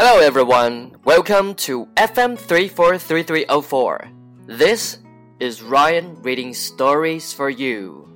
[0.00, 4.08] Hello everyone, welcome to FM 343304.
[4.46, 4.98] This
[5.40, 8.08] is Ryan reading stories for you.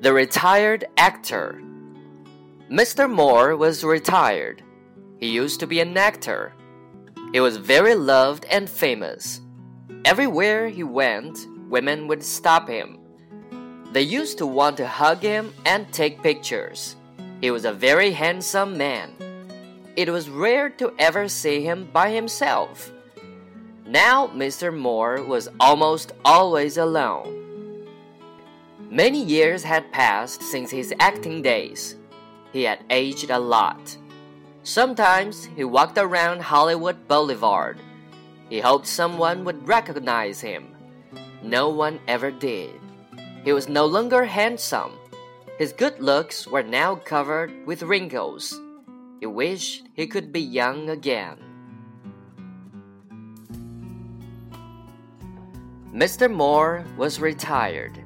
[0.00, 1.60] The Retired Actor
[2.70, 3.12] Mr.
[3.12, 4.62] Moore was retired.
[5.18, 6.54] He used to be an actor.
[7.34, 9.42] He was very loved and famous.
[10.06, 12.98] Everywhere he went, women would stop him.
[13.92, 16.96] They used to want to hug him and take pictures.
[17.40, 19.14] He was a very handsome man.
[19.96, 22.92] It was rare to ever see him by himself.
[23.86, 24.76] Now Mr.
[24.76, 27.88] Moore was almost always alone.
[28.90, 31.96] Many years had passed since his acting days.
[32.52, 33.96] He had aged a lot.
[34.62, 37.78] Sometimes he walked around Hollywood Boulevard.
[38.50, 40.74] He hoped someone would recognize him.
[41.42, 42.78] No one ever did.
[43.44, 44.99] He was no longer handsome.
[45.60, 48.58] His good looks were now covered with wrinkles.
[49.20, 51.36] He wished he could be young again.
[55.92, 56.32] Mr.
[56.32, 58.02] Moore was retired.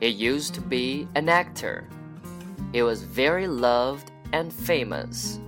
[0.00, 1.86] He used to be an actor.
[2.72, 5.38] He was very loved and famous.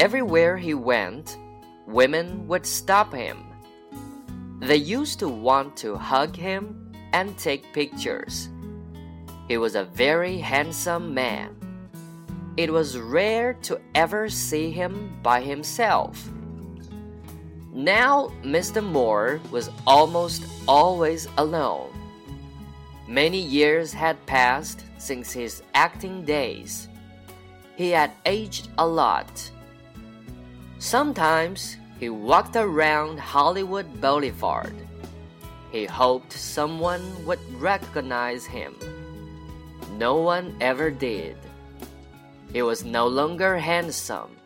[0.00, 1.38] Everywhere he went,
[1.86, 3.38] women would stop him.
[4.58, 8.48] They used to want to hug him and take pictures.
[9.48, 11.56] He was a very handsome man.
[12.56, 16.30] It was rare to ever see him by himself.
[17.72, 18.82] Now, Mr.
[18.82, 21.90] Moore was almost always alone.
[23.08, 26.88] Many years had passed since his acting days.
[27.76, 29.50] He had aged a lot.
[30.78, 34.74] Sometimes he walked around Hollywood Boulevard.
[35.72, 38.76] He hoped someone would recognize him.
[39.92, 41.36] No one ever did.
[42.52, 44.36] He was no longer handsome.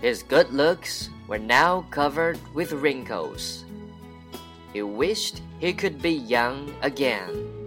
[0.00, 3.64] His good looks were now covered with wrinkles.
[4.72, 7.65] He wished he could be young again.